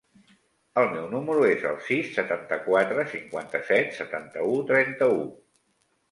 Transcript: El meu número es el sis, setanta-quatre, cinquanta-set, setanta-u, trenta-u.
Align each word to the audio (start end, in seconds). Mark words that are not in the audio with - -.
El 0.83 0.87
meu 0.93 1.03
número 1.09 1.41
es 1.49 1.65
el 1.71 1.75
sis, 1.89 2.07
setanta-quatre, 2.15 3.05
cinquanta-set, 3.11 3.91
setanta-u, 3.99 4.55
trenta-u. 4.73 5.21